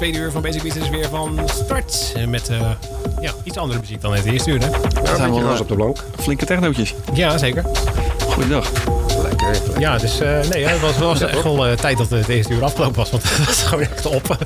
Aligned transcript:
Tweede 0.00 0.18
uur 0.18 0.30
van 0.30 0.42
Basic 0.42 0.62
is 0.62 0.88
weer 0.88 1.08
van 1.08 1.40
start. 1.64 2.12
Eh, 2.16 2.24
Met 2.26 2.48
eh, 2.48 2.70
ja, 3.20 3.32
iets 3.42 3.56
andere 3.56 3.80
muziek 3.80 4.00
dan 4.00 4.12
het 4.14 4.24
eerste 4.24 4.50
uur, 4.50 4.60
hè? 4.60 4.66
Ja, 4.66 5.16
zijn 5.16 5.30
beetje 5.30 5.44
wel, 5.44 5.54
eh, 5.54 5.60
op 5.60 5.68
de 5.68 5.74
plank. 5.74 6.04
Flinke 6.20 6.44
technootjes. 6.46 6.94
Ja, 7.12 7.38
zeker. 7.38 7.64
Goeiedag. 8.28 8.70
Lekker, 9.22 9.50
lekker. 9.50 9.80
Ja, 9.80 9.98
dus 9.98 10.20
eh, 10.20 10.40
nee, 10.48 10.66
het 10.66 10.80
was, 10.80 10.98
was 10.98 11.20
echt 11.20 11.42
wel 11.42 11.66
eh, 11.66 11.72
tijd 11.72 11.98
dat 11.98 12.10
het 12.10 12.28
eerste 12.28 12.52
uur 12.52 12.64
afgelopen 12.64 12.96
was. 12.96 13.10
Want 13.10 13.22
het 13.30 13.46
was 13.46 13.62
gewoon 13.62 13.84
echt 13.84 14.06
op. 14.06 14.36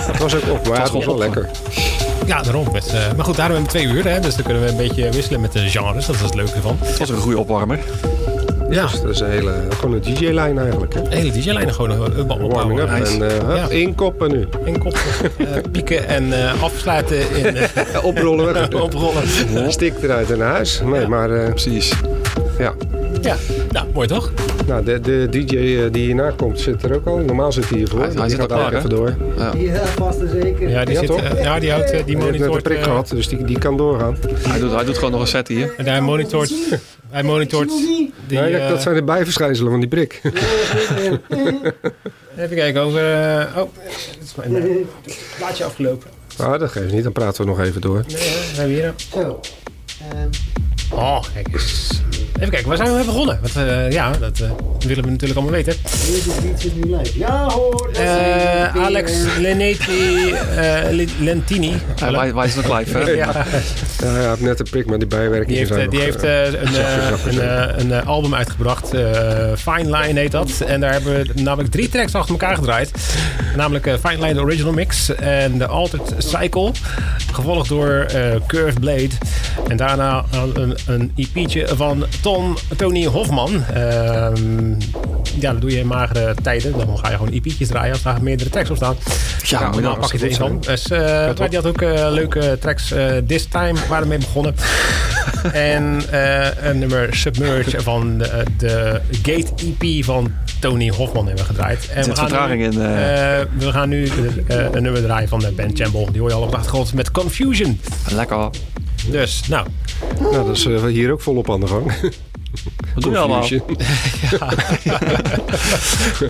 Het 0.00 0.18
was 0.18 0.34
ook 0.34 0.42
op, 0.50 0.68
maar 0.68 0.80
het 0.82 0.90
was 0.90 1.04
wel 1.04 1.14
op. 1.14 1.20
lekker. 1.20 1.48
ja, 2.26 2.42
daarom. 2.42 2.72
Best, 2.72 2.92
eh, 2.92 3.12
maar 3.16 3.24
goed, 3.24 3.36
daarom 3.36 3.56
hebben 3.56 3.72
we 3.72 3.78
twee 3.78 3.86
uur. 3.86 4.04
Hè, 4.04 4.20
dus 4.20 4.34
dan 4.34 4.44
kunnen 4.44 4.62
we 4.62 4.68
een 4.68 4.76
beetje 4.76 5.10
wisselen 5.10 5.40
met 5.40 5.52
de 5.52 5.68
genres. 5.68 6.06
Dat 6.06 6.14
is 6.14 6.20
het 6.20 6.34
leuke 6.34 6.52
ervan. 6.52 6.78
Het 6.80 6.98
was 6.98 7.08
een 7.08 7.16
goede 7.16 7.38
opwarmer. 7.38 7.78
Ja, 8.74 8.82
Dus 8.86 9.00
dat 9.00 9.10
is 9.10 9.20
een 9.20 9.30
hele, 9.30 9.52
gewoon 9.80 9.94
een 9.94 10.14
DJ-lijn 10.14 10.58
eigenlijk. 10.58 10.94
Hè? 10.94 11.02
de 11.02 11.16
hele 11.16 11.30
DJ-lijn 11.32 11.72
gewoon 11.74 11.90
een 11.90 12.18
een 12.18 12.26
Warming 12.26 12.42
opbouwen. 12.52 12.78
up 12.80 12.90
Nice. 12.98 13.12
en 13.14 13.22
eh, 13.40 13.46
hup, 13.48 13.56
Ja. 13.56 13.68
één 13.68 13.94
koppen 13.94 14.30
nu. 14.32 14.46
En 14.64 14.78
kop, 14.78 14.98
eh, 15.38 15.46
pieken 15.72 16.08
en 16.08 16.32
eh, 16.32 16.62
afsluiten 16.62 17.18
in 17.36 17.56
eh, 17.56 18.04
oprollen 18.04 18.52
weg. 18.52 18.72
oprollen. 18.82 19.22
Stik 19.72 19.94
eruit 20.02 20.30
en 20.30 20.38
naar 20.38 20.50
huis. 20.52 20.80
Nee, 20.84 21.00
Ja. 21.00 21.08
maar 21.08 21.30
eh, 21.30 21.48
Precies. 21.50 21.92
ja. 22.58 22.72
Ja, 23.22 23.36
nou, 23.70 23.86
mooi 23.92 24.08
toch? 24.08 24.32
Nou, 24.66 24.84
de, 24.84 25.00
de 25.00 25.26
DJ 25.30 25.56
eh, 25.56 25.92
die 25.92 26.04
hierna 26.04 26.30
komt 26.36 26.60
zit 26.60 26.82
er 26.82 26.94
ook 26.94 27.06
al. 27.06 27.16
Normaal 27.18 27.52
zit 27.52 27.68
hij 27.68 27.78
hiervoor. 27.78 27.98
Hij- 28.00 28.08
hij 28.08 28.20
die 28.20 28.30
zit 28.30 28.40
gaat 28.40 28.52
al 28.52 28.56
klaar, 28.58 28.70
daar 28.70 28.78
even 28.78 28.90
door. 28.90 29.14
Ja. 29.36 29.52
Ja, 29.56 29.84
vast 29.84 30.20
en 30.20 30.28
zeker. 30.42 30.68
Ja, 30.68 30.84
die, 30.84 30.94
Ja, 30.94 31.00
zit, 31.00 31.08
toch? 31.08 31.20
eh, 31.22 31.42
ja, 31.42 31.58
die 31.58 31.70
houdt 31.70 31.90
eh, 31.90 31.96
die 31.96 32.04
Die 32.04 32.14
heeft 32.16 32.26
net 32.30 32.34
een 32.34 32.38
monitort. 32.40 32.62
prik 32.62 32.76
eh, 32.76 32.82
gehad, 32.84 33.08
dus 33.08 33.28
die, 33.28 33.44
die 33.44 33.58
kan 33.58 33.76
doorgaan. 33.76 34.16
Hij, 34.38 34.58
doet, 34.60 34.72
hij 34.72 34.84
doet 34.84 34.94
gewoon 34.96 35.10
nog 35.10 35.20
een 35.20 35.26
set 35.26 35.48
hier. 35.48 35.74
en 35.76 35.86
hij 35.86 36.00
monitort. 36.00 36.52
Hij 37.10 37.22
monitort. 37.22 37.68
Die, 37.68 38.12
nee, 38.28 38.56
eh, 38.56 38.68
dat 38.68 38.82
zijn 38.82 38.94
de 38.94 39.02
bijverschijnselen 39.02 39.70
van 39.70 39.80
die 39.80 39.88
prik. 39.88 40.20
Even 42.36 42.56
kijken 42.56 42.80
over. 42.80 43.00
eh, 43.22 43.56
oh, 43.56 43.68
het 43.78 44.18
is 44.22 44.34
mijn 44.34 44.86
plaatje 45.36 45.64
afgelopen. 45.64 46.10
Ah, 46.38 46.58
dat 46.60 46.70
geeft 46.70 46.92
niet. 46.92 47.02
Dan 47.02 47.12
praten 47.12 47.44
we 47.44 47.50
nog 47.50 47.60
even 47.60 47.80
door. 47.80 48.04
Nee, 48.08 48.16
hè, 48.16 48.50
we 48.50 48.56
hebben 48.56 48.74
hier. 48.74 48.94
Zo. 49.12 49.40
Ehm, 50.10 50.28
Oh, 50.94 51.22
kijk 51.34 51.48
eens. 51.52 51.88
Even 52.36 52.50
kijken, 52.50 52.68
waar 52.68 52.76
zijn 52.76 52.88
we 52.88 52.94
mee 52.96 53.04
begonnen? 53.04 53.38
Want, 53.40 53.56
eh, 53.68 53.90
ja, 53.90 54.10
dat 54.20 54.40
eh, 54.40 54.50
willen 54.78 55.04
we 55.04 55.10
natuurlijk 55.10 55.40
allemaal 55.40 55.54
weten. 55.54 55.74
is 56.58 56.72
nu 56.74 56.96
live. 56.96 57.18
Ja 57.18 57.48
hoor. 57.48 57.90
dat 57.92 58.02
is 58.02 58.08
Eh, 58.08 58.76
Alex 58.84 59.12
eh, 59.24 59.40
Lentini. 61.20 61.72
Wij, 62.10 62.34
wij 62.34 62.48
zijn 62.48 62.66
nog 62.66 62.78
live, 62.78 62.98
hè? 62.98 63.10
Ja, 63.24 63.32
Ja, 63.98 64.06
hij 64.06 64.28
heeft 64.28 64.40
net 64.40 64.58
een 64.60 64.66
prik, 64.70 64.86
maar 64.86 64.98
die 64.98 65.06
bijwerkingen 65.08 65.46
die 65.48 65.56
heeft, 65.58 65.68
zijn 65.72 65.90
die 65.90 65.98
nog, 65.98 67.22
heeft 67.22 67.36
een, 67.80 68.04
album 68.04 68.34
uitgebracht. 68.34 68.94
eh, 68.94 69.02
Fine 69.56 69.98
Line 69.98 70.20
heet 70.20 70.32
dat. 70.32 70.50
En 70.66 70.80
daar 70.80 70.92
hebben 70.92 71.12
we 71.14 71.42
namelijk 71.42 71.70
drie 71.72 71.88
tracks 71.88 72.14
achter 72.14 72.30
elkaar 72.30 72.54
gedraaid. 72.54 72.90
Namelijk 73.56 73.86
eh, 73.86 73.94
Fine 74.04 74.20
Line, 74.20 74.34
de 74.34 74.40
original 74.40 74.72
mix. 74.72 75.14
En 75.14 75.58
de 75.58 75.66
Altered 75.66 76.14
Cycle. 76.18 76.70
Gevolgd 77.32 77.68
door 77.68 77.90
eh, 78.08 78.20
Curved 78.46 78.80
Blade. 78.80 79.08
En 79.68 79.76
daarna 79.76 80.24
een, 80.54 80.76
een 80.86 81.12
EP'tje 81.16 81.68
van 81.76 82.04
Ton, 82.22 82.56
Tony 82.76 83.04
Hofman. 83.06 83.64
Ehm, 83.64 84.70
ja, 85.40 85.52
dat 85.52 85.60
doe 85.60 85.70
je 85.70 85.78
in 85.78 85.86
magere 85.86 86.34
tijden. 86.42 86.72
Dan 86.78 86.98
ga 86.98 87.10
je 87.10 87.16
gewoon 87.16 87.32
EP'tjes 87.32 87.68
draaien 87.68 87.92
als 87.92 88.02
daar 88.02 88.22
meerdere 88.22 88.50
tracks 88.50 88.70
op 88.70 88.76
staan. 88.76 88.96
Ja, 89.42 89.60
Nou, 89.60 89.82
dan 89.82 89.98
pak 89.98 90.12
je 90.12 90.18
er 90.18 90.24
één 90.28 90.36
van. 90.36 90.60
Dus, 90.60 90.88
eh, 90.90 90.98
maar 91.38 91.48
die 91.48 91.58
had 91.58 91.66
ook 91.66 91.82
eh, 91.82 92.06
leuke 92.10 92.56
tracks. 92.60 92.90
eh, 92.90 93.16
This 93.26 93.44
Time 93.46 93.78
waren 93.88 94.08
mee 94.08 94.18
begonnen. 94.18 94.54
en 95.52 96.02
een 96.68 96.78
nummer 96.78 97.14
Submerge 97.16 97.80
van 97.80 98.18
de, 98.18 98.42
de 98.58 99.00
Gate 99.22 99.52
EP 99.80 100.04
van 100.04 100.32
Tony 100.60 100.88
Hofman 100.88 101.26
hebben 101.26 101.44
we 101.44 101.50
gedraaid. 101.50 101.88
En 101.94 102.04
zit 102.04 102.18
vertraging 102.18 102.60
nu, 102.60 102.64
in, 102.66 102.78
we 103.58 103.72
gaan 103.72 103.88
nu 103.88 104.10
een 104.48 104.82
nummer 104.82 105.02
draaien 105.02 105.28
van 105.28 105.38
de 105.38 105.52
Ben 105.52 105.70
Chamble. 105.74 106.10
Die 106.12 106.20
hoor 106.20 106.28
je 106.30 106.34
al 106.36 106.42
op 106.42 106.50
de 106.50 106.56
achtergrond 106.56 106.92
met 106.92 107.10
Confusion. 107.10 107.80
Lekker. 108.12 108.50
Dus, 109.10 109.42
nou. 109.48 109.66
Nou, 110.20 110.46
dat 110.46 110.56
is 110.56 110.66
eh, 110.66 110.84
hier 110.84 111.12
ook 111.12 111.20
volop 111.20 111.50
aan 111.50 111.60
de 111.60 111.66
gang. 111.66 111.92
Wat 112.94 113.02
doen 113.02 113.12
we 113.12 113.18
allemaal? 113.18 113.38
Confusion. 113.40 113.76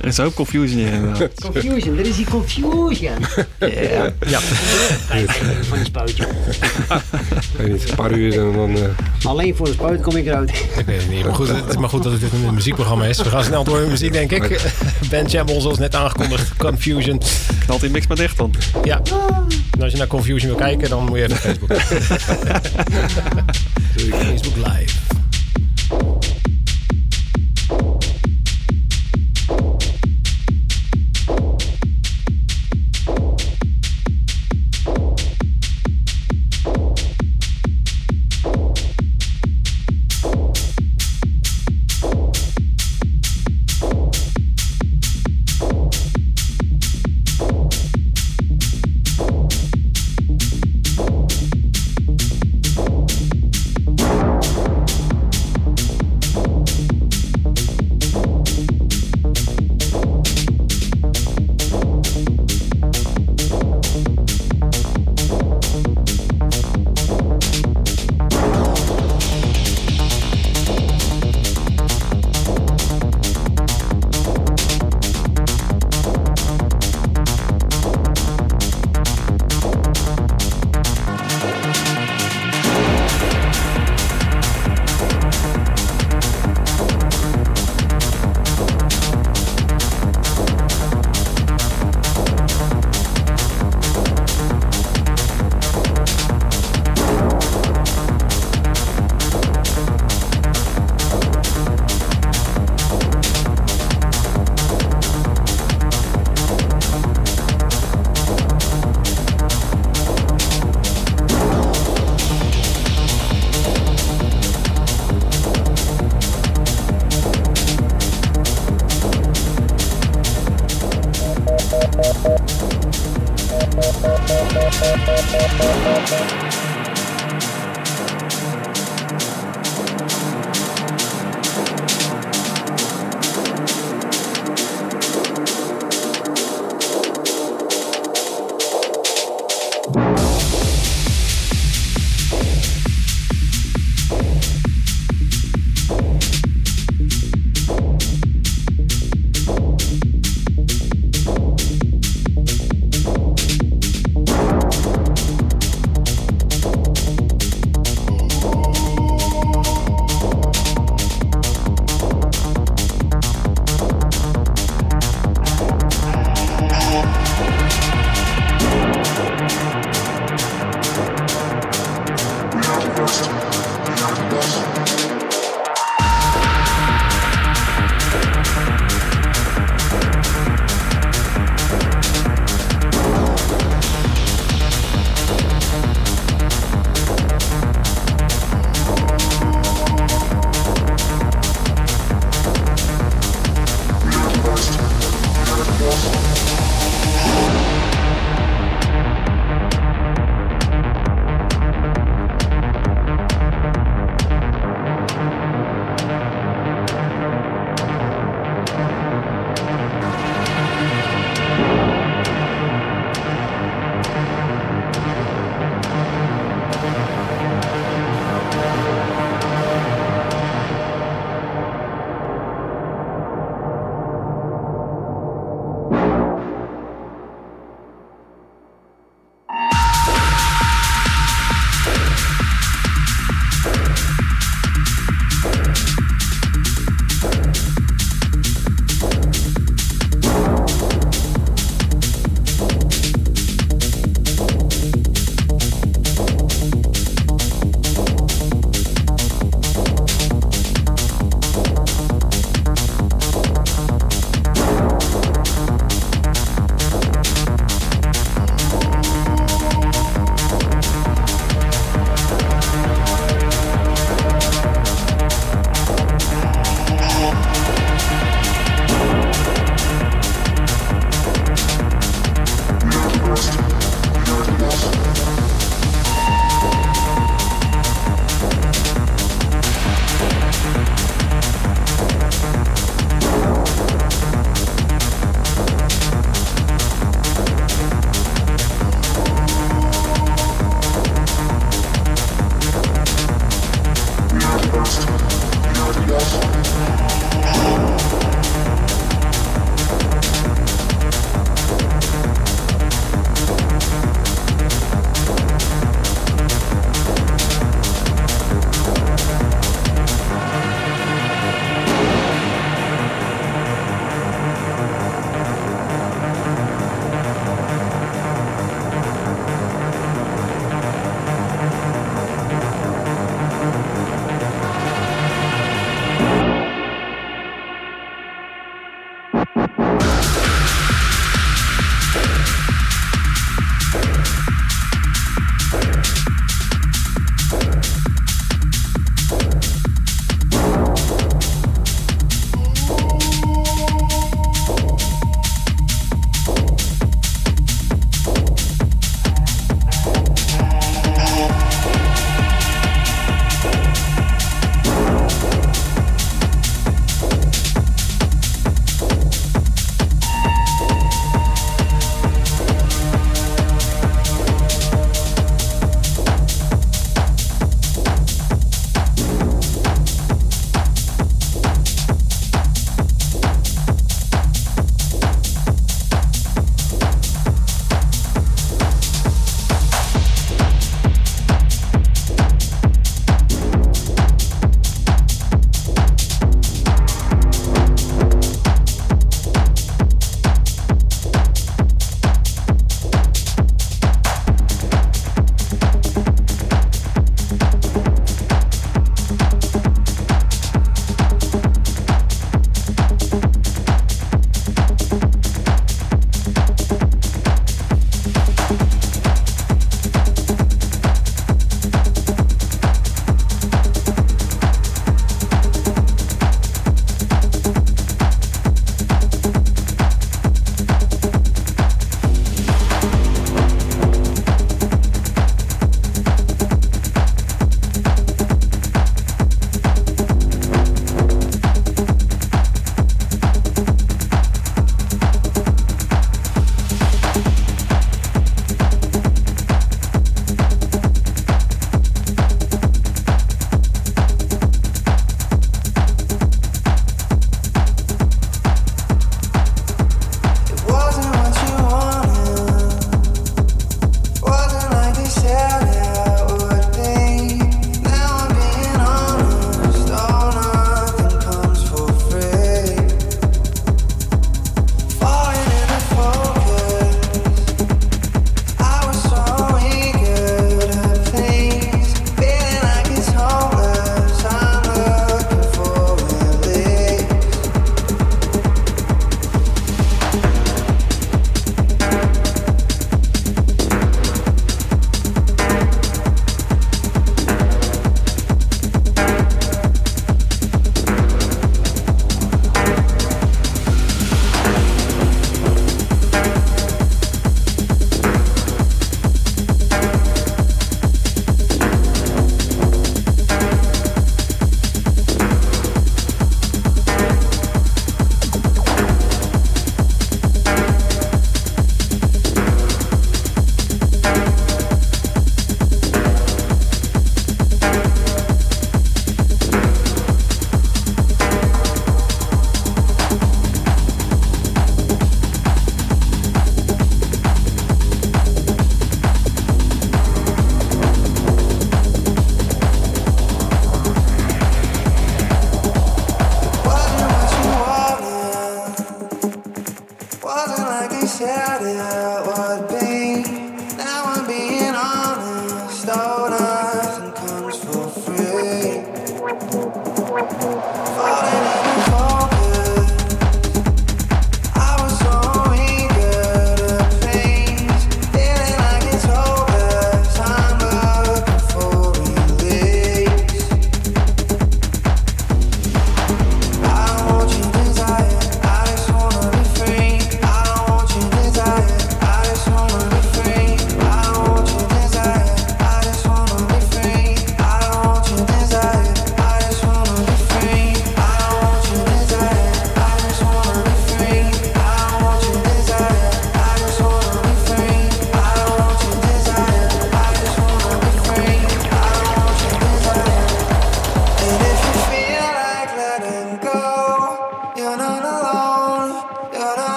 Er 0.00 0.06
is 0.06 0.16
een 0.18 0.24
hoop 0.24 0.34
confusion 0.34 0.78
hier. 0.78 0.92
inderdaad. 0.92 1.40
Confusion, 1.40 1.98
er 1.98 2.06
is 2.06 2.16
die 2.16 2.26
confusion. 2.30 3.12
Yeah. 3.58 4.08
Ja, 4.26 4.38
van 5.68 5.76
die 5.78 5.84
spuitje. 5.84 6.26
Ik 6.26 6.28
weet 7.56 7.72
niet, 7.72 7.88
een 7.90 7.96
paar 7.96 8.12
uur 8.12 8.38
en 8.38 8.52
dan... 8.52 8.76
eh, 8.76 8.82
Alleen 9.26 9.56
voor 9.56 9.66
de 9.66 9.72
spuit 9.72 10.00
kom 10.00 10.16
ik 10.16 10.26
eruit. 10.26 10.50
ik 10.76 10.86
weet 10.86 11.00
het 11.00 11.10
niet. 11.10 11.24
Maar 11.24 11.34
goed, 11.34 11.48
het 11.48 11.68
is 11.68 11.76
maar 11.76 11.88
goed 11.88 12.02
dat 12.02 12.12
het 12.12 12.20
dit 12.20 12.32
een 12.32 12.54
muziekprogramma 12.54 13.04
is. 13.04 13.18
We 13.22 13.28
gaan 13.28 13.44
snel 13.44 13.64
door 13.64 13.78
met 13.80 13.88
muziek, 13.88 14.12
denk 14.12 14.32
ik. 14.32 14.60
Ben 15.10 15.28
Chamble, 15.28 15.60
zoals 15.60 15.78
net 15.78 15.94
aangekondigd. 15.94 16.56
Confusion. 16.56 17.20
Knalt 17.64 17.80
die 17.80 17.90
mix 17.90 18.06
maar 18.06 18.16
dicht 18.16 18.36
dan. 18.36 18.54
Ja. 18.84 19.00
En 19.70 19.82
als 19.82 19.92
je 19.92 19.98
naar 19.98 20.06
Confusion 20.06 20.50
wil 20.50 20.58
kijken, 20.60 20.88
dan 20.88 21.04
moet 21.04 21.18
je 21.18 21.24
even 21.24 21.36
Facebook. 21.36 21.70
Facebook 24.24 24.56
Live. 24.56 24.94
Thank 25.90 26.34
you. 26.34 26.39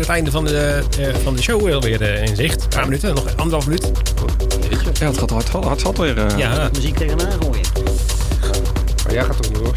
Het 0.00 0.08
einde 0.08 0.30
van 0.30 0.44
de, 0.44 0.82
eh, 1.00 1.14
van 1.22 1.36
de 1.36 1.42
show 1.42 1.72
alweer 1.74 2.02
eh, 2.02 2.22
in 2.22 2.36
zicht. 2.36 2.62
Een 2.62 2.68
paar 2.68 2.84
minuten, 2.84 3.14
nog 3.14 3.24
anderhalf 3.36 3.66
minuut. 3.66 3.90
Ja, 4.98 5.06
het 5.06 5.18
gaat 5.18 5.30
hard, 5.30 5.48
hard, 5.48 5.64
hard 5.64 5.80
zat 5.80 5.98
weer. 5.98 6.18
eh. 6.18 6.38
Ja, 6.38 6.68
Muziek 6.74 6.96
tegenaan 6.96 7.32
gooien. 7.42 7.66
Maar 9.04 9.12
jij 9.12 9.24
gaat 9.24 9.42
toch 9.42 9.52
nog 9.52 9.62
door? 9.62 9.74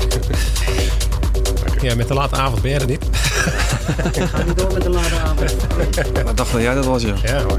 ja, 1.90 1.96
met 1.96 2.08
de 2.08 2.14
late 2.14 2.36
avond 2.36 2.62
ben 2.62 2.72
je 2.72 2.80
er 2.80 2.86
niet. 2.88 3.06
Ga 4.32 4.44
niet 4.44 4.58
door 4.58 4.74
met 4.74 4.82
de 4.84 4.90
late 4.90 5.16
avond. 5.26 5.52
Ik 6.30 6.38
dacht 6.38 6.52
dat 6.52 6.62
jij 6.62 6.74
dat 6.74 6.86
was, 6.86 7.02
ja. 7.02 7.14
Ja, 7.24 7.42
hoor. 7.44 7.58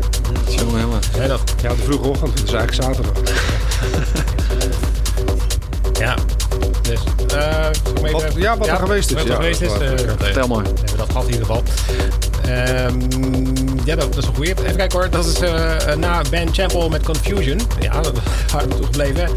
Jongen, 0.48 0.80
jongen. 0.80 1.00
Jij 1.16 1.26
dat? 1.28 1.54
Ja, 1.62 1.68
de 1.68 1.82
vroege 1.82 2.08
ochtend. 2.08 2.38
Het 2.38 2.48
is 2.48 2.54
eigenlijk 2.54 2.82
zaterdag. 2.82 3.12
Ja. 6.00 6.14
Dus, 6.82 7.00
eh, 7.34 7.66
ik 8.04 8.11
Wat- 8.12 8.24
ja, 8.36 8.56
wat 8.56 8.68
er 8.68 8.76
geweest 8.76 9.11
is. 9.11 9.16
Wat 9.16 9.24
er 9.24 9.30
Ja, 9.30 9.34
geweest 9.36 9.61
is. 9.61 9.72
eh, 9.72 9.90
ik 9.90 10.00
eh, 10.00 10.12
Vertel 10.18 10.46
maar. 10.48 10.64
hebben 10.64 10.84
we 10.86 10.96
dat 10.96 11.06
gehad 11.11 11.24
in 11.26 11.32
ieder 11.32 11.46
geval. 11.46 11.62
Ehm, 12.51 12.94
ja, 13.84 13.96
dat, 13.96 14.16
is 14.16 14.26
een 14.26 14.34
goeie. 14.34 14.51
Even 14.51 14.76
kijken 14.76 14.98
hoor. 14.98 15.11
Dat 15.11 15.26
is 15.26 15.40
eh, 15.40 15.94
na 15.94 16.22
Ben 16.30 16.55
Champel 16.55 16.88
met 16.88 17.03
Confusion. 17.03 17.61
Ja, 17.80 18.01
dat 18.01 18.12
waren 18.53 18.68
we 18.68 18.74
toen 18.74 18.84
gebleven. 18.84 19.28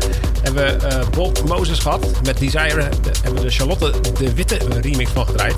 Hebben 0.42 0.80
we 0.80 0.88
eh, 0.88 1.08
Bob 1.10 1.44
Moses 1.48 1.80
gehad 1.80 2.06
met 2.24 2.38
Desire. 2.38 2.82
Hebben 3.22 3.34
we 3.34 3.42
de 3.42 3.50
Charlotte 3.50 3.94
de 4.20 4.34
Witte 4.34 4.58
remix 4.82 5.12
van 5.12 5.26
gedraaid. 5.26 5.56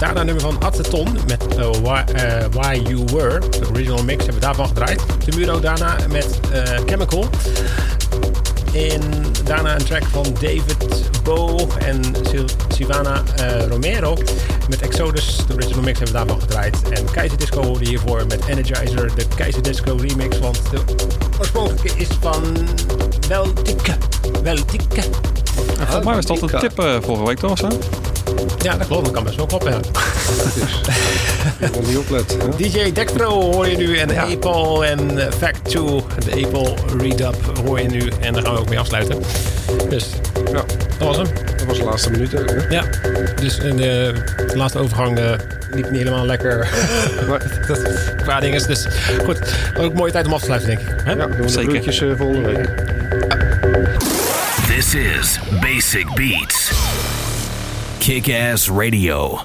Daarna 0.00 0.20
een 0.20 0.26
nummer 0.26 0.44
van 0.44 0.62
Atteton 0.62 1.16
met 1.26 1.56
eh, 1.56 1.70
why, 1.82 2.02
eh, 2.12 2.44
Why 2.52 2.80
You 2.88 3.04
Were. 3.12 3.38
De 3.38 3.68
original 3.68 4.04
mix 4.04 4.24
hebben 4.24 4.34
we 4.34 4.46
daarvan 4.46 4.66
gedraaid. 4.66 5.02
De 5.24 5.36
Muro 5.36 5.60
daarna 5.60 5.96
met 6.10 6.40
eh, 6.52 6.62
Chemical. 6.86 7.28
En 8.74 9.00
daarna 9.44 9.74
een 9.74 9.84
track 9.84 10.04
van 10.04 10.24
David 10.32 11.10
Bow 11.22 11.70
en 11.78 12.00
Sil- 12.30 12.54
Silvana 12.84 13.22
eh, 13.36 13.66
Romero 13.68 14.16
met 14.68 14.80
Exodus. 14.80 15.36
De 15.46 15.54
original 15.54 15.82
mix 15.82 15.98
hebben 15.98 16.16
we 16.20 16.24
daarvan 16.26 16.40
gedraaid. 16.40 16.76
En 16.90 17.10
Keizer 17.10 17.38
Disco 17.38 17.62
hoorde 17.62 17.84
hiervoor 17.88 18.26
met 18.28 18.46
Energizer, 18.46 19.14
de 19.14 19.24
Keizer 19.36 19.62
Disco 19.62 19.96
remix. 20.00 20.38
Want 20.38 20.60
de 20.70 20.78
oorspronkelijke 21.38 21.90
is 21.96 22.08
van 22.20 22.42
Weltike. 23.28 23.92
Weltike. 24.42 25.00
En 25.00 25.86
volgens 25.86 26.04
mij 26.04 26.14
was 26.14 26.26
dat 26.26 26.42
een 26.42 26.58
tip 26.60 26.78
eh, 26.78 26.96
vorige 27.02 27.24
week, 27.26 27.38
toch? 27.38 27.58
Zo? 27.58 27.68
Ja, 28.62 28.76
dat 28.76 28.86
klopt. 28.86 29.04
Dat 29.04 29.14
kan 29.14 29.24
best 29.24 29.36
wel 29.36 29.46
kloppen. 29.46 29.70
Ja. 29.72 29.80
Ik 31.66 31.72
kon 31.72 31.82
niet 31.86 31.96
opletten. 31.98 32.40
hè? 32.40 32.48
DJ 32.56 32.92
Dextro 32.92 33.52
hoor 33.52 33.68
je 33.68 33.76
nu 33.76 33.96
en 33.96 34.08
Ja. 34.08 34.22
Apple 34.22 34.86
en 34.86 35.18
eh, 35.26 35.32
Fact 35.38 35.64
2, 35.64 35.84
de 36.24 36.44
Apple 36.44 36.74
Redub 36.98 37.34
hoor 37.64 37.80
je 37.80 37.88
nu. 37.88 38.10
En 38.20 38.32
daar 38.32 38.42
gaan 38.42 38.54
we 38.54 38.60
ook 38.60 38.68
mee 38.68 38.78
afsluiten. 38.78 39.18
Dus 39.88 40.08
Ja, 40.52 40.64
dat 40.98 41.06
was 41.08 41.16
hem. 41.16 41.26
Dat 41.60 41.68
was 41.68 41.78
de 41.78 41.84
laatste 41.84 42.10
minuut. 42.10 42.32
Hè? 42.32 42.38
Ja, 42.68 42.84
dus 43.40 43.58
in 43.58 43.76
de, 43.76 44.14
de 44.46 44.56
laatste 44.56 44.78
overgang 44.78 45.18
eh, 45.18 45.32
liep 45.70 45.90
niet 45.90 45.98
helemaal 45.98 46.26
lekker. 46.26 46.68
Maar, 47.28 47.42
dat, 47.66 48.14
qua 48.22 48.40
dinges. 48.40 48.66
Dus 48.66 48.86
goed, 49.24 49.38
ook 49.78 49.90
een 49.90 49.96
mooie 49.96 50.12
tijd 50.12 50.26
om 50.26 50.32
af 50.32 50.38
te 50.38 50.44
sluiten, 50.44 50.68
denk 50.68 50.80
ik. 50.80 50.94
Hè? 51.04 51.12
ja, 51.12 51.26
doen 51.26 51.36
we 51.36 51.42
de 51.42 51.48
Zeker. 51.48 51.68
broertjes 51.68 52.00
eh, 52.00 52.08
volgende 52.16 52.48
week. 52.48 52.68
This 54.66 54.94
is 54.94 55.38
Basic 55.60 56.14
Beats. 56.14 56.72
Kick 57.98 58.34
Ass 58.52 58.68
Radio. 58.70 59.38